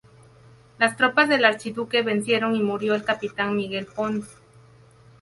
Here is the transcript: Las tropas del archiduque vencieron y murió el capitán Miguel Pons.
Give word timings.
Las 0.79 0.97
tropas 0.97 1.29
del 1.29 1.45
archiduque 1.45 2.01
vencieron 2.01 2.55
y 2.55 2.63
murió 2.63 2.95
el 2.95 3.03
capitán 3.03 3.55
Miguel 3.55 3.85
Pons. 3.85 4.27